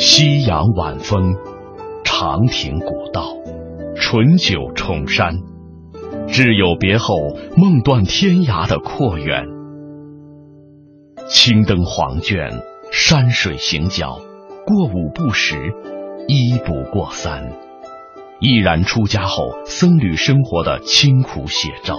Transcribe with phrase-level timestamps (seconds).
[0.00, 1.34] 夕阳晚风，
[2.04, 3.34] 长亭古道，
[3.96, 5.40] 醇酒重山，
[6.28, 7.14] 挚友别后，
[7.56, 9.44] 梦断天涯的阔远。
[11.28, 14.20] 青灯黄卷，山水行脚，
[14.64, 15.56] 过五不食，
[16.28, 17.50] 一不过三，
[18.38, 21.96] 毅然出家后僧侣生活的清苦写照。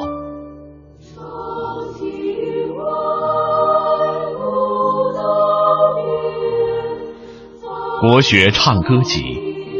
[8.01, 9.19] 国学唱歌集、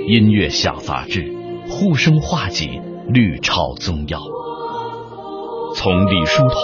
[0.05, 1.33] 音乐小杂志、
[1.69, 4.19] 护生画集、绿超宗耀，
[5.73, 6.59] 从李叔同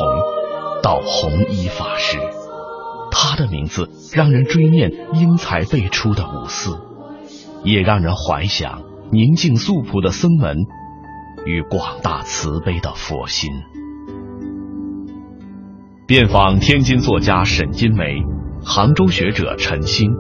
[0.84, 2.18] 到弘一法师，
[3.10, 6.78] 他的名字让人追念英才辈出的五四，
[7.64, 8.82] 也让人怀想
[9.14, 10.58] 宁静素朴的僧门
[11.46, 13.50] 与广大慈悲的佛心。
[16.06, 18.18] 遍访天津作家沈金梅，
[18.66, 20.12] 杭州学者陈星。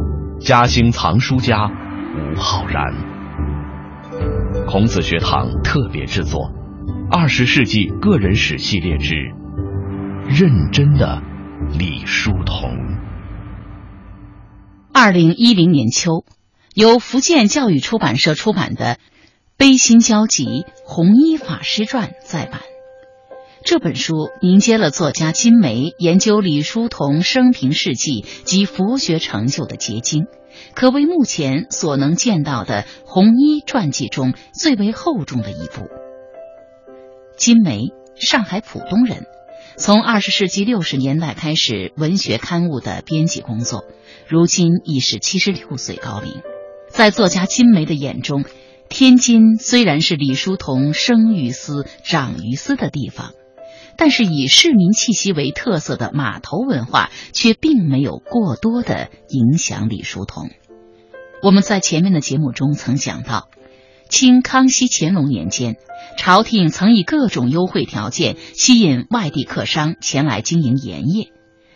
[0.45, 2.93] 嘉兴藏书家吴浩然，
[4.67, 6.41] 孔子学堂特别制作
[7.09, 9.15] 《二十世纪个人史系列之
[10.29, 11.23] 认真的
[11.79, 12.69] 李叔同》。
[14.93, 16.25] 二零一零年秋，
[16.75, 18.85] 由福建教育出版社出版的
[19.57, 22.59] 《悲心交集弘一法师传》再版。
[23.65, 30.27] 这本书凝结了作家金梅研究李叔同生平事迹及佛学成就的结晶，
[30.75, 35.89] 可谓目前所能见到的红衣传记中最为厚重的一部。
[37.37, 39.25] 金梅，上海浦东人，
[39.77, 43.83] 从二十世纪六十年代开始文学刊物的编辑工作，
[44.27, 46.43] 如今已是七十六岁高龄。
[46.87, 48.45] 在作家金梅的眼中，
[48.89, 53.31] 天津虽然是李叔同生于斯、长于斯的地方。
[53.97, 60.49] 但是以市民气息为特色的码头文化，却并没有过多的影响李叔同。
[61.41, 63.49] 我们在前面的节目中曾讲到，
[64.09, 65.75] 清康熙、乾隆年间，
[66.17, 71.31] 朝廷曾以各种优惠条件吸引外地客商前来经营盐业，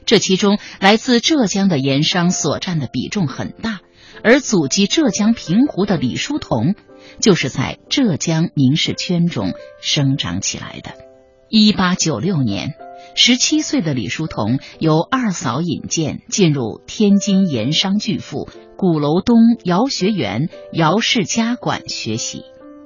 [0.05, 3.79] 这其中来自浙江的盐商所占的比重很大，
[4.23, 6.75] 而祖籍浙江平湖的李叔同，
[7.19, 11.08] 就是在浙江名士圈中生长起来的。
[11.51, 12.75] 一八九六年，
[13.15, 22.43] 十七岁的李叔同由二嫂引荐，进入天津盐商巨富鼓楼东姚学园姚氏家馆学习，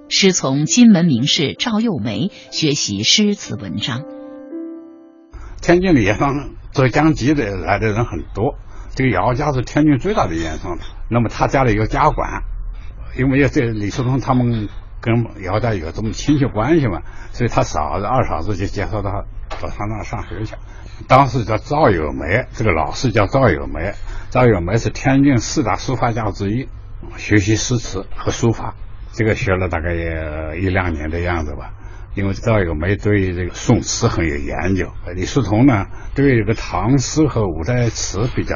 [0.07, 4.05] 师从金门名士赵又梅学习诗词文章。
[5.61, 8.55] 天津的盐商浙江籍的来的人很多，
[8.95, 10.77] 这个姚家是天津最大的盐商，
[11.11, 12.43] 那么他家里有家馆，
[13.19, 14.69] 因为这李叔同他们。
[15.03, 17.01] 跟姚家有这么亲戚关系嘛，
[17.33, 19.25] 所以他嫂子、二嫂子就介绍他
[19.61, 20.55] 到他那上学去。
[21.09, 23.91] 当时叫赵友梅，这个老师叫赵友梅。
[24.29, 26.69] 赵友梅是天津四大书法家之一，
[27.17, 28.75] 学习诗词和书法，
[29.11, 31.73] 这个学了大概也一两年的样子吧。
[32.15, 38.55] 因为赵友梅对这个宋词很有研究，李叔同呢对这个唐诗和五代词比较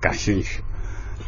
[0.00, 0.62] 感兴趣。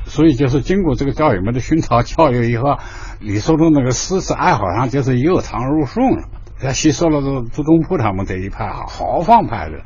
[0.06, 2.78] 所以就是经过这个赵友梅的熏陶教育以后，
[3.20, 6.24] 李叔同那个诗词爱好上就是有唐入宋了。
[6.60, 9.84] 他吸收了这朱东坡他们这一派豪放派的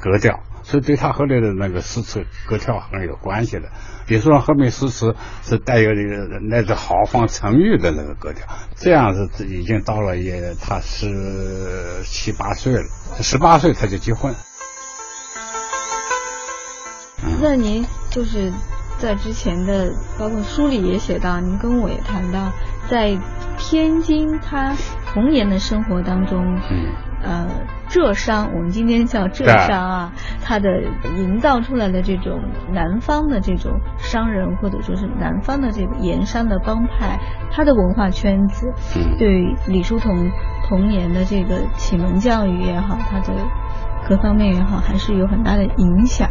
[0.00, 3.68] 格调，所以对他后来的那个诗词格调很有关系的。
[4.06, 8.46] 李叔同后面诗词是带有那个那种豪放沉郁的那个格调，
[8.76, 12.84] 这样子已经到了也他十七八岁了，
[13.20, 14.34] 十八岁他就结婚。
[17.42, 18.52] 那您就是。
[18.98, 22.52] 在之前的，包括书里也写到，您跟我也谈到，
[22.88, 23.16] 在
[23.58, 24.74] 天津他
[25.12, 26.92] 童年的生活当中，嗯，
[27.22, 27.46] 呃，
[27.88, 30.12] 浙商，我们今天叫浙商啊，
[30.42, 30.68] 他的
[31.18, 32.40] 营造出来的这种
[32.72, 37.18] 南方的这种商人，或者说是南方的这个盐商的帮派，
[37.50, 38.72] 他的文化圈子，
[39.18, 40.30] 对李叔同
[40.68, 43.32] 童年的这个启蒙教育也好，他的。
[44.08, 46.30] 各方面也好，还是有很大的影响。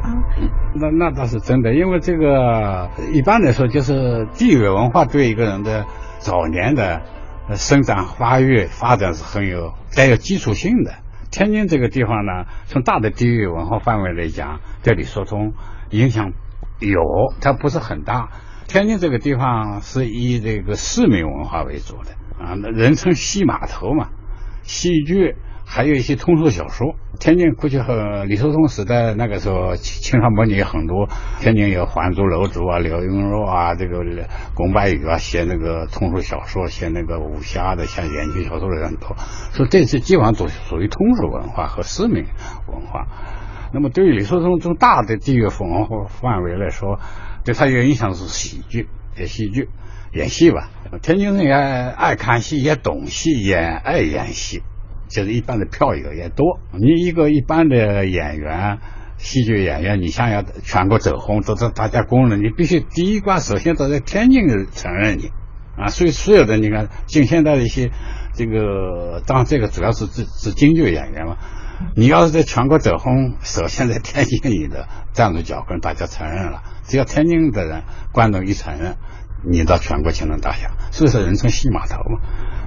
[0.75, 5.85] 那那倒是真的，因为这个一般来说，就是地域文化对一个人的
[6.19, 7.01] 早年的
[7.55, 10.93] 生长发育发展是很有带有基础性的。
[11.31, 15.53] 天津这个地方呢，从大的地域文化范围来讲，对李叔同
[15.89, 16.31] 影响
[16.79, 17.01] 有，
[17.41, 18.29] 它不是很大。
[18.67, 22.11] 天津这个地方是以这个市民文化为主的
[22.41, 24.09] 啊，那人称西码头嘛，
[24.65, 25.35] 戏剧。
[25.67, 31.09] 还有一些通俗小说，天津过去和李叔同时代那个时候，清朝末年很多，
[31.39, 34.03] 天津有《还珠楼主》啊、刘云若啊、这个
[34.53, 39.15] 龚白羽啊，写那个通俗小说，写那个武侠的，像言情小说的人很多，
[39.53, 42.25] 所以这些基本上都属于通俗文化和市民
[42.67, 43.07] 文化。
[43.73, 46.99] 那么对于李叔同这种大的地域文化范围来说，
[47.43, 48.87] 对他有影响是喜剧。
[49.17, 49.69] 演戏剧、
[50.13, 50.69] 演戏吧。
[51.01, 54.61] 天津人也爱看戏，也懂戏，也爱演戏，
[55.09, 56.59] 就是一般的票友也多。
[56.73, 58.79] 你一个一般的演员。
[59.17, 62.41] 戏剧演员，你想要全国走红，都是大家公认。
[62.43, 65.31] 你必须第一关，首先都在天津承认你
[65.77, 65.87] 啊。
[65.87, 67.91] 所以所有的你看，近现代的一些
[68.33, 71.37] 这个，当然这个主要是指指京剧演员嘛。
[71.95, 76.63] 你要是在全国走红，首先在天津你的站住脚跟，大家承认了。
[76.83, 78.95] 只要天津的人观众一承认，
[79.49, 80.71] 你到全国就能打响。
[80.91, 82.19] 所以说人称戏码头嘛。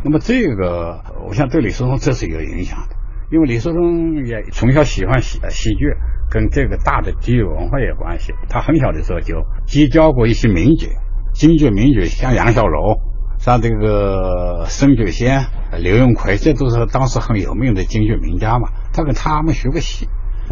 [0.05, 2.97] 那么这个，我想对李叔同这是有影响的，
[3.31, 5.95] 因为李叔同也从小喜欢戏戏剧。
[6.31, 8.35] 跟这个大的地域文化有关系。
[8.51, 10.87] 他很小的时候就结交过一些名角，
[11.33, 13.01] 京剧名角，像杨小楼，
[13.39, 15.47] 像这个孙九仙、
[15.79, 18.69] 刘永奎，这都是当时很有名的京剧名家嘛。
[18.93, 20.09] 他跟他们学过戏，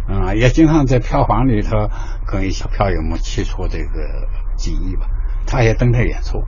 [0.07, 1.89] 啊，也经常在票房里头
[2.25, 5.07] 跟一些票友们切磋这个技艺吧。
[5.45, 6.43] 他也登台演出。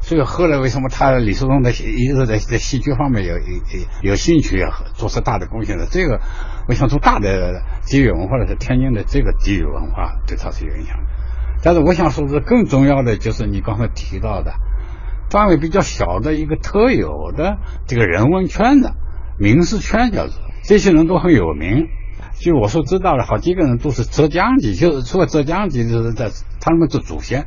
[0.00, 3.44] 所以后来为什么他李叔同的一直在在戏剧方面有有
[4.02, 5.86] 有兴趣，做出大的贡献的？
[5.86, 6.20] 这个
[6.68, 11.04] 我想做大的地域文化是天津的这个地域文化对他是有影响的。
[11.62, 14.52] 但是我想说的更重要的就是你刚才提到的
[15.30, 18.92] 范围比较小的一个特有的这个人文圈子、
[19.38, 20.34] 名士圈，叫做
[20.64, 21.86] 这些人都很有名。
[22.40, 26.30] 就我所知道的好几个人都是浙江籍，就是除了浙江籍，就是在
[26.60, 27.46] 他们的祖先。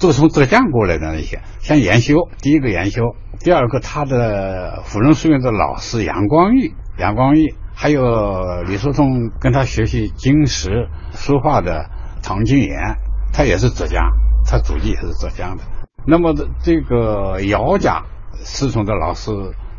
[0.00, 11.88] 都从浙江过来的那些，像严修，第一个严修，第二个他的辅仁书院的老师杨光义，杨光义，还有李叔同跟他学习金石书画的
[12.24, 12.76] 唐金岩，
[13.32, 14.02] 他也是浙江，
[14.44, 15.62] 他祖籍也是浙江的。
[16.06, 18.04] 那么这个姚家
[18.44, 19.30] 师从的老师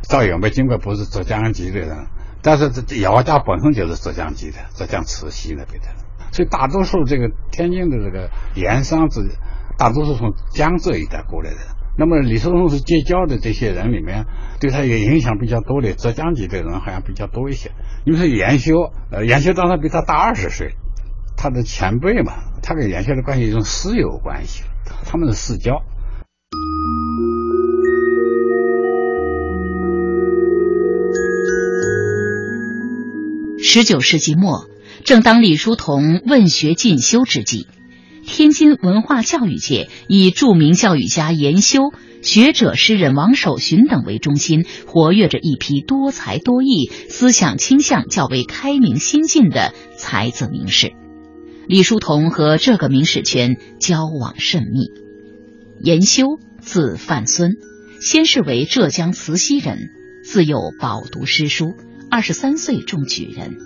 [0.04, 2.08] 赵永梅，尽管不是浙江籍的人，
[2.42, 5.88] 但是这姚家本身就是浙江籍的，浙江慈溪那边的，
[6.32, 9.30] 所以大多数这个天津的这个盐商子。
[9.78, 11.58] 大多数从江浙一带过来的，
[11.98, 14.26] 那么李叔同是结交的这些人里面，
[14.62, 17.72] 对他也影响比较多的浙江籍的人好像比较多一些。
[18.06, 20.78] 你说严修，呃，严修当然比他大二十岁，
[21.36, 22.32] 他的前辈嘛，
[22.64, 24.64] 他跟严修的关系一种师友关系，
[25.06, 25.84] 他们是世交。
[33.76, 34.70] 十九世纪末，
[35.04, 37.68] 正当李叔同问学进修之际。
[38.26, 41.92] 天津文化教育界以著名教育家严修、
[42.22, 50.94] 学者诗人王守询等为中心，活跃着一批多才多艺、思想倾向较为开明新进的才子名士。
[51.68, 54.88] 李叔同和这个名士圈交往甚密。
[55.82, 57.52] 严修，字范孙，
[58.00, 59.90] 先是为浙江慈溪人，
[60.24, 61.74] 自幼饱读诗书，
[62.16, 63.58] 二十三岁中举人。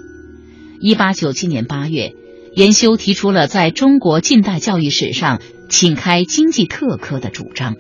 [0.81, 2.16] 一八九七年八月。
[2.56, 7.75] 严修提出了在中国近代教育史上请开经济特科的主张，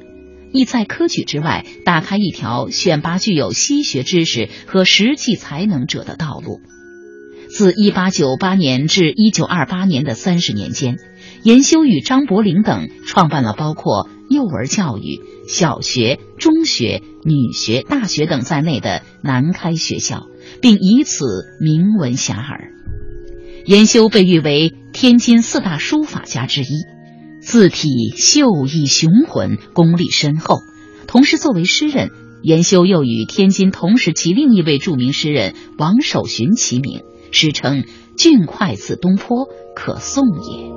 [0.53, 6.61] 意在科举之外打开一条选拔具有西学知识和实际才能者的道路。
[7.49, 10.97] 自1898年至1928年的三十年间，
[11.41, 20.27] 严修与张伯苓等创办了包括幼儿教育、小学、中学、女学、大学等在内的南开学校，
[20.61, 21.25] 并以此
[21.59, 22.69] 名闻遐迩。
[23.65, 26.65] 严修被誉为天津四大书法家之一，
[27.41, 30.59] 字体秀逸雄浑，功力深厚。
[31.07, 37.83] 同时，作为诗人，严修又与天津同时期另一位著名诗人王守询齐名，史称
[38.15, 40.69] “俊快自东坡，可颂也”。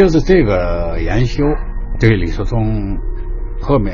[0.00, 1.44] 就是这个研修
[1.98, 2.96] 对李叔同
[3.60, 3.92] 后面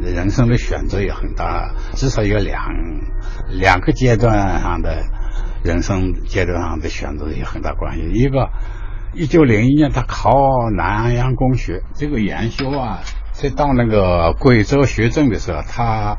[0.00, 2.60] 人生的选择也很大，至少有两
[3.48, 5.04] 两个阶段上的
[5.62, 8.10] 人生阶段上的选择有很大关系。
[8.12, 8.48] 一个，
[9.14, 10.32] 一九零一年他考
[10.76, 12.98] 南洋公学，这个研修啊，
[13.30, 16.16] 在到那个贵州学政的时候，他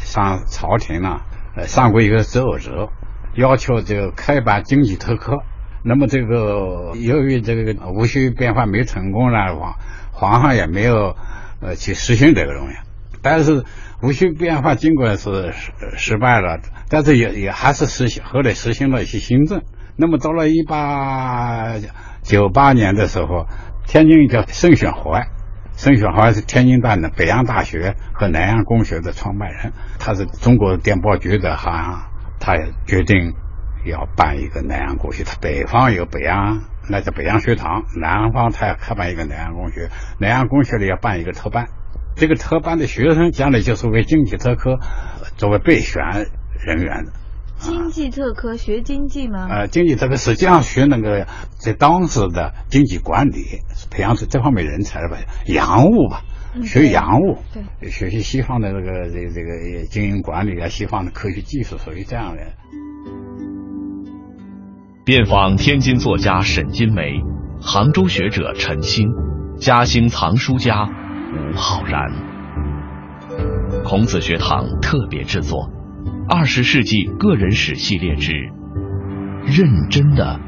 [0.00, 1.20] 上朝廷呢，
[1.68, 2.88] 上过一个奏折，
[3.36, 5.44] 要求这个开办经济特科。
[5.84, 9.74] 那么这个由于这个戊戌变法没成功呢，皇，
[10.12, 11.16] 皇上也没有
[11.60, 12.76] 呃去实行这个东西。
[13.20, 13.64] 但是
[14.00, 19.62] 戊戌变法尽管是失失败了，但是也也还是实行后来实行了一些新政。
[19.96, 21.74] 那么到了一八
[22.22, 23.46] 九八年的时候，
[23.86, 25.28] 天津叫盛宣怀，
[25.76, 32.10] 盛宣怀是天津大的北洋大学和南洋公学的创办人，他是中国电报局的哈，
[32.40, 32.54] 他
[32.86, 33.34] 决定。
[33.84, 41.68] 要办一个南洋公学，他北方有北洋，那叫北洋学堂；南方他要开办一个南洋公学，南洋公学里要办一个特办。
[42.14, 44.78] 这个特班的学生将来就是为经济特科
[45.36, 46.02] 作为备选
[46.60, 47.12] 人员的。
[47.58, 49.46] 经济特科学经济吗？
[49.48, 51.26] 呃，经济特科实际上学那个
[51.58, 53.60] 在当时的经济管理，
[53.90, 56.22] 培养出这方面人才吧，洋务吧，
[56.64, 57.38] 学洋务，
[57.80, 62.42] 对，学习西方的这个这个这个经营管理啊，西方的科学技术，属于这样的。
[65.04, 67.20] 遍访天津作家沈金梅，
[67.60, 69.08] 杭州学者陈鑫，
[69.58, 72.08] 嘉兴藏书家吴浩然，
[73.82, 75.72] 孔子学堂特别制作。
[76.28, 78.30] 二十世纪个人史系列之
[79.44, 80.38] 《认真的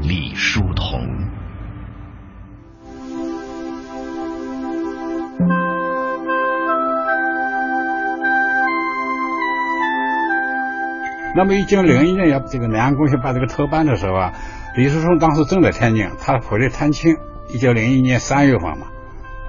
[0.00, 1.00] 李叔同》。
[11.36, 14.32] 那么，一九零一年要这个南洋公学办这个特办的时候啊，
[14.76, 17.16] 李叔同当时正在天津，他回来探亲。
[17.48, 18.86] 一九零一年三月份嘛，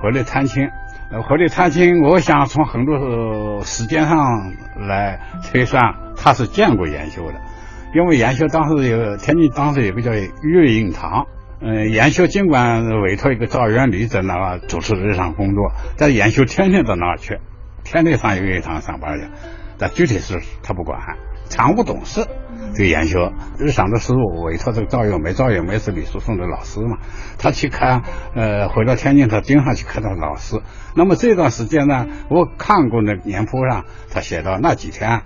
[0.02, 0.68] 回来探亲。
[1.30, 4.18] 回来探亲，我想从很多时间上
[4.88, 5.82] 来推算，
[6.18, 7.36] 他是见过严修的，
[7.94, 11.28] 因为严修当时有天津当时有个叫月影堂，
[11.62, 17.40] 嗯，严修尽管委托一个赵元礼在那儿主持日常工作，但严修天天到那儿去，
[17.84, 19.28] 天天上月影堂上班去，
[19.78, 21.00] 但具体是他不管。
[21.50, 22.26] 常务董事
[22.74, 26.98] 这个研修日常的事务委托这个赵友梅，赵友梅是李叔同的老师嘛，
[27.38, 28.04] 他去看，
[28.36, 30.62] 呃，回到天津他经常去看他的老师。
[30.96, 35.22] 那么这段时间呢，我看过那年谱上，他写到那几天，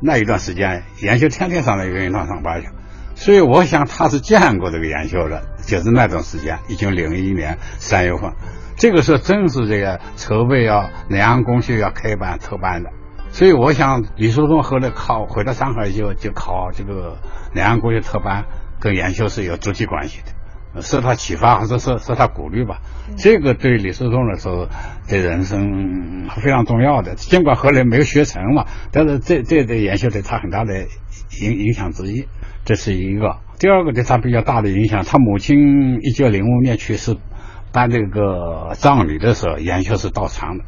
[0.00, 2.68] 那一段时间研修天天上那个云堂上班去，
[3.14, 8.32] 所以我想他是见过这个研修的，就是那段时间，一九零一年三月份，
[8.76, 12.90] 这个时候正是这个筹备要南洋公学要开办特办的。
[13.30, 17.18] 所以我想，李叔同后来考回到上海就就考这个
[17.52, 18.46] 两岸国学特班，
[18.80, 20.22] 跟研修是有直接关系
[20.74, 22.78] 的，受他启发或者是受他鼓励吧。
[23.18, 24.68] 这个对李叔同来说，
[25.06, 27.14] 对人生非常重要的。
[27.14, 30.86] 尽管后来没有学成嘛，但是这这对研修对他很大的
[31.42, 32.26] 影影响之一，
[32.64, 33.36] 这是一个。
[33.58, 37.16] 第二个对他比较大的影响，他母亲一九零五年去世，
[37.70, 40.64] 办这个葬礼的时候，研修是到场的。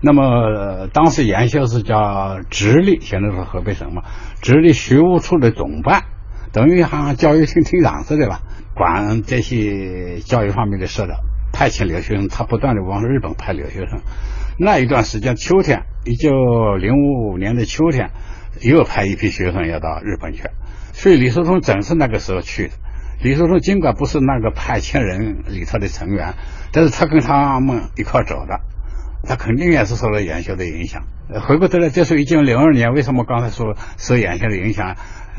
[0.00, 4.02] 那么当时研修是叫直隶，现在是河北省嘛，
[4.42, 6.04] 直隶学务处的总办，
[6.52, 8.40] 等于像教育厅厅长似的吧，
[8.74, 11.16] 管这些教育方面的事的，
[11.52, 14.00] 派遣留学生，他不断的往日本派留学生。
[14.58, 18.10] 那一段时间，秋天，一九零五年的秋天，
[18.60, 20.42] 又派一批学生要到日本去，
[20.92, 22.74] 所以李叔同正是那个时候去的。
[23.22, 26.34] 李叔同尽管不是那个派遣人里头的成员，
[26.70, 28.60] 但是他跟他们一块走的。
[29.26, 31.02] 他肯定也是受了严修的影响。
[31.46, 34.96] 回过头来，这是一九零二年，为什么刚才说受严修的影响？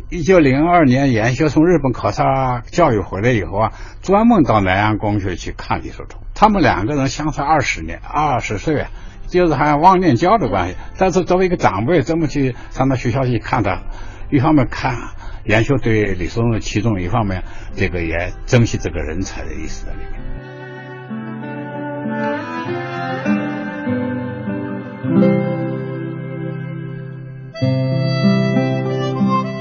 [0.10, 6.22] 一九零二年，严修从日本考察教育回来以后啊，专门到南洋公学去看李叔同。
[6.34, 8.86] 他们两个人相差二十年，二十岁，
[9.28, 10.76] 就是还忘年交的关系。
[10.98, 13.84] 但是作为一个长辈，这么去上到学校去看他，
[14.30, 14.96] 一方面看
[15.46, 17.44] 严修对李叔同的器重，一方面
[17.76, 20.37] 这个也珍惜这个人才的意思在里面。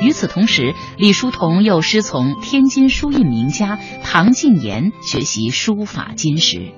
[0.06, 6.70] 与此同时，李叔同又师从天津书印名家唐敬言学习书法金石。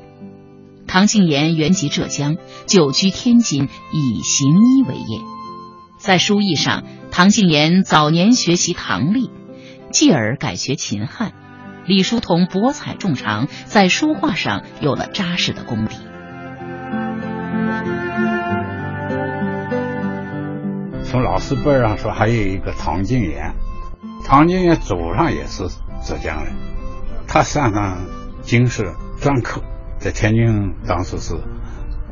[0.86, 5.20] 唐敬言原籍浙江，久居天津，以行医为业。
[5.98, 9.28] 在书艺上，唐敬言早年学习唐隶，
[9.92, 11.34] 继而改学秦汉。
[11.86, 15.96] 李叔同博采众长，在书画上有了扎实的功底。
[21.08, 23.54] 从老师辈上说，还有一个唐敬言，
[24.26, 25.66] 唐敬言祖上也是
[26.02, 26.52] 浙江人，
[27.26, 27.96] 他擅长
[28.42, 29.62] 经世篆刻，
[29.98, 31.34] 在天津当时是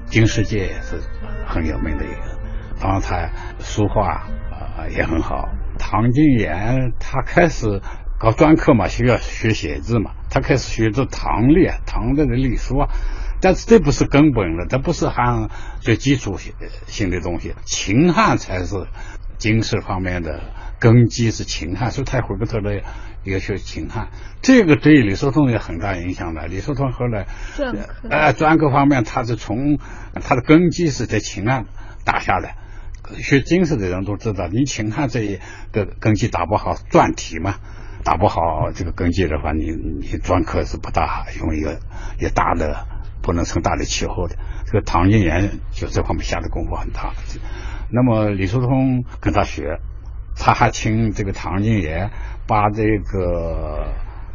[0.06, 0.98] 经世界也是
[1.46, 2.38] 很有名的一个。
[2.80, 5.46] 当然，他书画啊也很好。
[5.78, 7.82] 唐敬言他开始
[8.18, 12.88] 搞篆刻嘛，需要学写字嘛，他开始学的唐隶，唐代的隶书啊。
[13.46, 16.36] 但是这不是根本了，这不是汉最基础
[16.88, 17.54] 性的东西。
[17.64, 18.88] 秦汉才是
[19.38, 22.82] 经世方面的根基，是秦汉，所以他回过头来
[23.22, 24.08] 也学秦汉。
[24.42, 26.48] 这个对李叔同有很大影响的。
[26.48, 27.28] 李叔同后来
[28.10, 29.78] 呃篆刻方面，他是从
[30.20, 31.66] 他的根基是在秦汉
[32.04, 32.56] 打下来。
[33.14, 35.38] 学经世的人都知道，你秦汉这一
[35.70, 37.54] 个根基打不好，篆体嘛，
[38.02, 41.78] 打不好这个根基的话，你你专科是不大用一个
[42.18, 42.88] 也大的。
[43.26, 47.12] 不能成大的气候的，这个唐敬言就这方面下的功夫很大。
[47.90, 49.80] 那么李叔同跟他学，
[50.38, 52.10] 他还请这个唐敬言
[52.46, 53.88] 把这个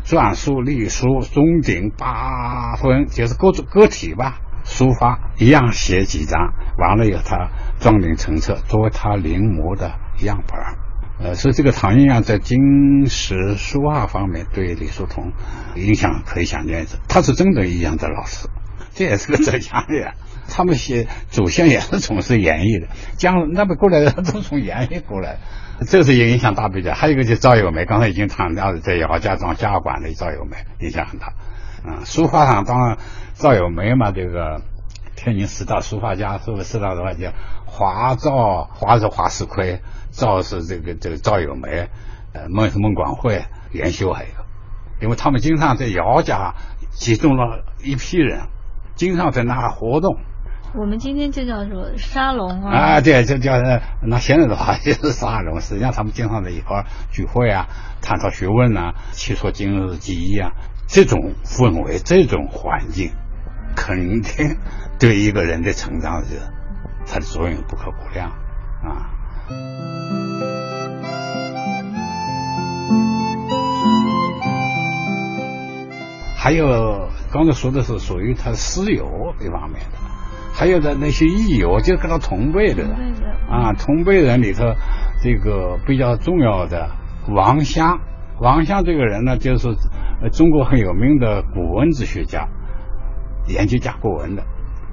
[0.03, 10.77] 篆书、隶书、钟鼎八分，就是各种个体吧，书法一样写几张，完了以后他装订成册，作为他临摹的样本儿。
[11.19, 15.31] 呃，所以这个唐寅阳在金石书画方面对李叔同
[15.75, 18.49] 影响可以想见，他是真正意义上的老师。
[18.93, 20.13] 这也是个浙江人，
[20.49, 25.37] 他们些祖先也是从事演艺的，江那边过来的都从演艺过来，
[25.87, 26.93] 这是影响大比较。
[26.93, 31.33] 还有一个就是赵友梅，刚才已经谈到的，在姚家当家管的赵友梅影响很大。
[31.85, 32.97] 嗯，书法上当然
[33.33, 34.61] 赵友梅嘛，这个
[35.15, 37.31] 天津十大书法家，是不是四大书法家？
[37.65, 39.81] 华赵，华是华世奎，
[40.11, 41.87] 赵是这个这个赵友梅，
[42.33, 44.29] 呃，孟是孟广惠，袁修还有，
[45.01, 46.55] 因为他们经常在姚家
[46.91, 48.41] 集中了一批人。
[48.95, 50.17] 经常在那活动，
[50.75, 52.71] 我们今天就叫做沙龙啊。
[52.71, 53.59] 啊，对，就叫
[54.01, 55.59] 那现在的话就是沙龙。
[55.59, 57.67] 实际上，他们经常在一块聚会啊，
[58.01, 60.51] 探讨学问呐，去说今日记忆啊。
[60.87, 63.11] 这种氛围，这种环境，
[63.75, 64.57] 肯定
[64.99, 66.35] 对一个人的成长是
[67.05, 69.09] 它的作用不可估量啊。
[76.37, 77.09] 还有。
[77.31, 79.97] 刚才说的是属于他私有一方面的，
[80.53, 82.83] 还有的那些义友，就跟他同辈的
[83.49, 84.65] 啊，同辈人里头，
[85.23, 86.89] 这个比较重要的
[87.29, 87.99] 王湘，
[88.41, 89.69] 王湘这个人呢，就是
[90.33, 92.49] 中国很有名的古文字学家，
[93.47, 94.43] 研究甲骨文的，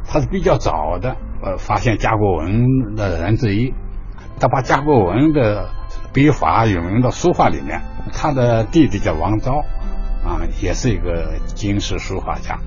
[0.07, 3.75] 他是比较早的呃发现甲骨文的人之一，
[4.39, 5.71] 他把甲骨文的
[6.13, 9.65] 笔法运用到书画里面，他的弟弟叫王昭。
[10.29, 12.59] 啊，也是一个金石书法家。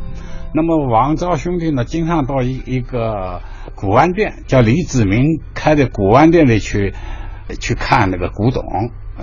[0.53, 3.41] 那么王昭兄弟呢，经常到一一个
[3.75, 6.93] 古玩店，叫李子明开的古玩店里去
[7.59, 8.63] 去看那个古董、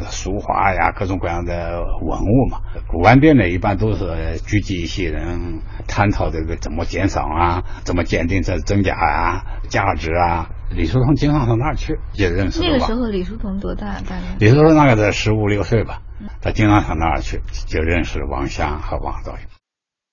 [0.08, 2.60] 书画呀，各种各样的文物嘛。
[2.86, 10.48] 古玩店呢，一般都是聚集一些人探讨这个怎么鉴赏啊，怎么鉴定这真假啊、价值啊。
[10.70, 12.60] 李叔同经常到那儿去，也认识。
[12.62, 14.00] 那个时候李叔同多大？
[14.00, 14.36] 大概？
[14.38, 16.00] 李叔同那个在十五六岁吧。
[16.40, 19.36] 他经常上那儿去，就认识王湘和王昭。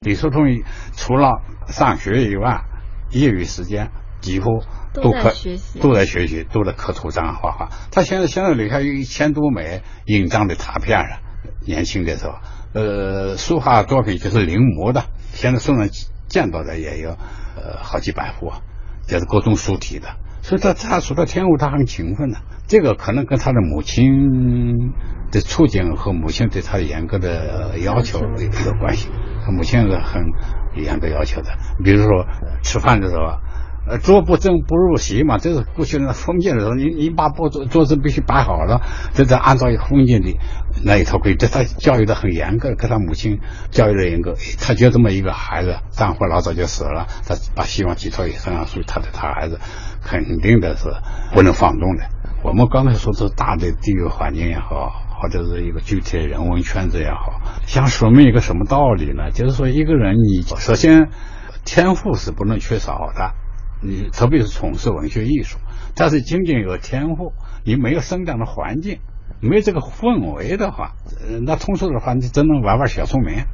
[0.01, 0.43] 李叔同
[0.95, 2.61] 除了上学以外，
[3.11, 3.91] 业余时间
[4.21, 4.63] 几乎
[4.93, 7.69] 都在学习，都在学习，都在刻图章画画。
[7.91, 11.21] 他现在现在留下有一千多枚印章的拓片了。
[11.65, 12.33] 年轻的时候，
[12.73, 15.87] 呃，书画作品就是临摹的，现在手上
[16.27, 17.11] 见到的也有
[17.55, 18.51] 呃好几百幅，
[19.07, 20.09] 就是各种书体的。
[20.45, 22.37] 所以他他说到天赋，他很勤奋的。
[22.67, 24.93] 这个可能跟他的母亲
[25.31, 29.09] 的处境和母亲对他严格的要求有关系。
[29.43, 30.21] 他母亲是很
[30.75, 31.49] 严格要求的，
[31.83, 32.27] 比如说
[32.61, 33.39] 吃饭的时候，
[33.87, 38.81] 呃，桌不正不入席嘛，这是过去那封建的时候，你你把桌桌桌子必须摆好了，
[39.13, 40.35] 这是按照一个封建的
[40.83, 41.45] 那一套规矩。
[41.47, 44.33] 他教育的很严格，跟他母亲教育的严格。
[44.59, 49.59] 他就这么一个孩子，丈夫老早就死了，他把希望寄托于身上，所以他的他孩子
[50.01, 50.89] 肯定的是
[51.33, 52.03] 不能放纵的。
[52.43, 59.29] 我们刚才说的大的地域环境也好，或者是一个具体的人文圈子也好，想说明一个什么道理呢？
[59.31, 61.09] 就是说，一个人你首先
[61.63, 63.31] 天赋是不能缺少的，
[63.81, 65.57] 你特别是从事文学艺术，
[65.95, 67.33] 但是仅仅有天赋，
[67.63, 68.99] 你没有生长的环境，
[69.41, 70.93] 没有这个氛围的话，
[71.45, 73.45] 那通俗的话，你只能玩玩小聪明，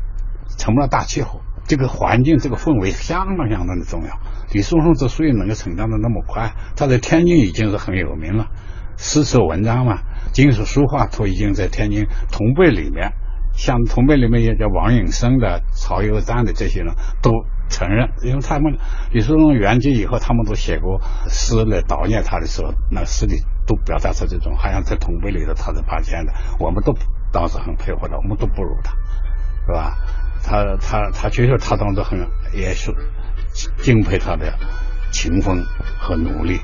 [0.57, 1.41] 成不了大气候。
[1.67, 4.19] 这个环境，这个氛围相当相当的重要。
[4.51, 8.47] 李松松之所以能够成长的那么快，他在天津已经是很有名了。
[8.97, 9.99] 诗词文章嘛，
[10.33, 13.13] 金属书画都已经在天津同辈里面，
[13.53, 17.31] 像同辈里面也叫王永生的、曹幼章的这些人都
[17.69, 18.77] 承认，因为他们
[19.11, 23.35] 李叔同圆寂以后，他们都写过诗来悼念他的时候，那诗里
[23.65, 26.93] 都表达出这种好像在同辈里头他是拔尖的，我们都
[27.31, 28.91] 当时很佩服他，我们都不如他，
[29.65, 29.95] 是吧？
[30.43, 32.19] 他他他觉得他当时很
[32.53, 32.91] 也是
[33.77, 34.51] 敬佩他的
[35.11, 35.63] 勤奋
[35.99, 36.59] 和努力。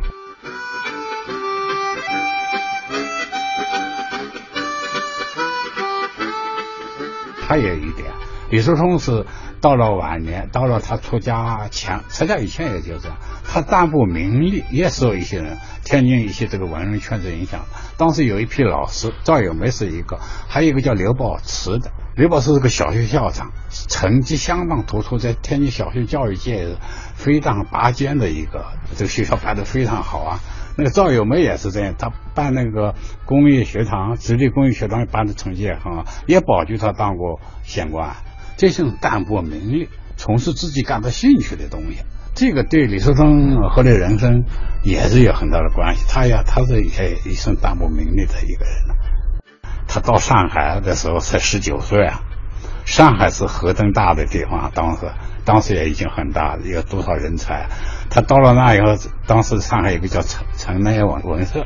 [7.48, 8.12] 他也有一点，
[8.50, 9.26] 李叔同是
[9.62, 17.62] 到了晚年，到了他出家前，出家以前也就这样，他淡泊名利，也受一些人，天津一些这个文人圈子影响。
[17.98, 21.90] 当时有一批老师，赵友梅是一个，还有一个叫刘宝慈的。
[22.16, 26.76] 刘宝慈是个小学校长，成绩相当突出，在天津小学教育界
[27.16, 28.66] 非常拔尖的一个，
[28.98, 30.40] 这个学校办得非常好啊。
[30.78, 32.94] 那个赵友梅也是这样，他办那个
[33.26, 38.16] 工业学堂，直隶工业学堂办的成绩也很好，也保举他当过县官。
[38.58, 42.04] 这是淡泊名利，从事自己感到兴趣的东西。
[42.36, 44.44] 这个对李叔同后来人生
[44.84, 46.06] 也是有很大的关系。
[46.08, 48.96] 他呀，他是也一生淡泊名利的一个人。
[49.88, 52.22] 他到上海的时候才十九岁啊，
[52.86, 55.08] 上海是何等大的地方，当时
[55.48, 57.68] 当时也已经很大，有多少人才？
[58.10, 61.66] 他到了那以后，当时上海有个叫城城内文文社，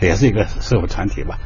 [0.00, 1.36] 也是一个社会团体吧。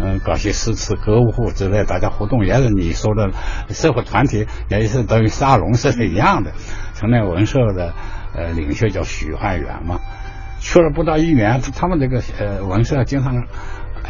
[0.00, 3.30] 嗯，搞些诗词歌舞之类，大家互动也是你说的
[3.68, 6.52] 社会团体，也是等于沙龙是一样的。
[6.94, 7.92] 城内文社的
[8.34, 10.00] 呃领袖叫许汉元嘛，
[10.58, 13.44] 去了不到一年，他们这个呃文社经常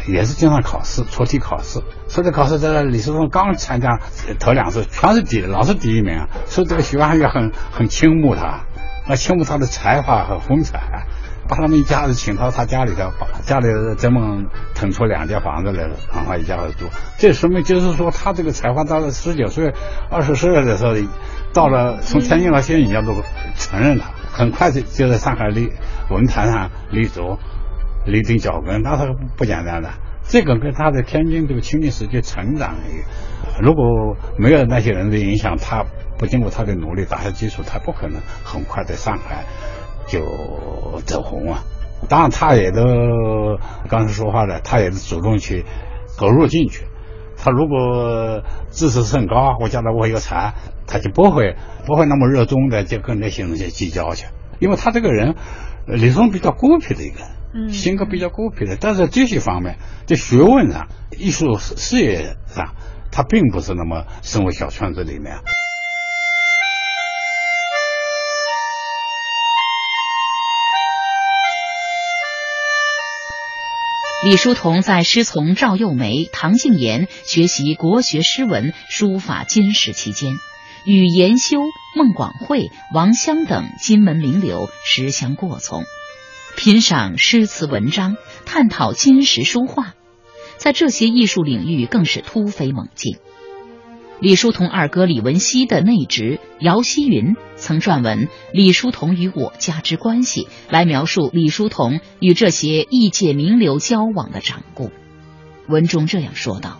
[0.07, 3.99] 也是经常考试，出题考试，出题考试在李叔同刚参加
[4.39, 8.65] 头两次全是第，老是第一名，所以这个许汉元很很倾慕他，
[9.07, 11.05] 那倾慕他的才华和风采。
[11.47, 16.85] 把他们一家子请到他家里头，把家里这么腾出两间房子来，让他一家子住。
[17.17, 19.73] 这说明就是说，他这个才华到了十九岁、
[20.09, 20.93] 二十岁的时候，
[21.51, 23.21] 到了从天津到现在，人家都
[23.57, 24.11] 承认他。
[24.31, 25.73] 很快就就在上海立
[26.09, 27.37] 文坛上立足、
[28.05, 29.89] 立定脚跟，那是不简单的。
[30.23, 32.75] 这个跟他在天津这个青年时期成长，
[33.61, 35.85] 如果没有那些人的影响，他
[36.17, 39.45] 不经过他的努力打下基础，他不可能很快在上海。
[40.07, 40.19] 就
[41.05, 41.63] 走红啊！
[42.09, 42.83] 当然，他也都
[43.87, 45.63] 刚才说话了，他也是主动去
[46.17, 46.83] 投入进去。
[47.37, 50.53] 他如果知识甚高，我将来我有才，
[50.85, 54.25] 他就不会不会那么热衷的就跟那些人去计较去。
[54.59, 55.35] 因为他这个人，
[55.85, 57.29] 李松比较孤僻的一个人，
[57.71, 58.77] 性格比较孤僻的。
[58.79, 60.87] 但是这些方面，在学问上、
[61.17, 62.75] 艺术事业上，
[63.11, 65.37] 他并不是那么生活小圈子里面。
[74.23, 80.35] 李叔同在师从赵幼梅、唐静言学习国学诗文、书法金石期间，
[80.85, 81.57] 与严修、
[81.97, 85.85] 孟广惠、王襄等金门名流时相过从，
[86.55, 89.95] 品赏诗词文章，探讨金石书画，
[90.57, 93.17] 在这些艺术领域更是突飞猛进。
[94.19, 104.91] 李叔同二哥李文熙的内侄姚希云曾撰文《李叔同与我家之关系》，来描述李叔同与这些异界名流交往的掌故。
[105.67, 106.79] 文中这样说道：“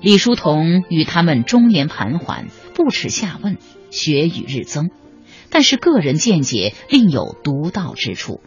[0.00, 3.58] 李叔同与他们终年盘桓，不耻下问，
[3.90, 4.90] 学与日增，
[5.50, 8.40] 但是个人见解另有独到之处，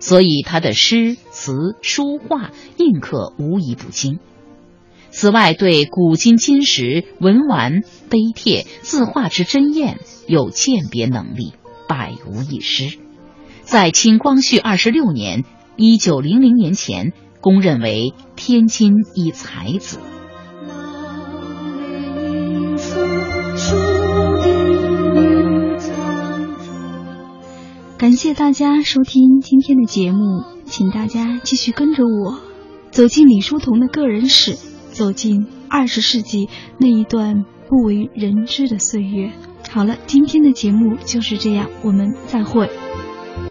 [0.00, 4.18] 所以他的诗词书画印刻无一不精。”
[5.10, 7.80] 此外，对古今金石文玩
[8.10, 11.54] 碑帖字画之真验有鉴别能力，
[11.88, 12.98] 百无一失。
[13.62, 15.44] 在清光绪二十六年
[15.76, 19.98] （一九零零年前），公认为天津一才子。
[28.08, 32.40] 感谢大家收听今天的节目，请大家继续跟着我，
[32.90, 34.56] 走进李叔同的个人史。
[34.92, 39.30] 走进二十世纪那一段不为人知的岁月。
[39.68, 42.70] 好了，今天的节目就是这样，我们再会。